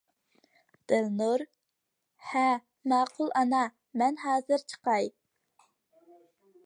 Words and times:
دىلنۇر: 0.91 1.43
ھە 2.29 2.45
ماقۇل 2.93 3.29
ئانا، 3.43 3.61
مەن 4.03 4.21
ھازىر 4.25 4.65
چىقاي. 4.75 5.11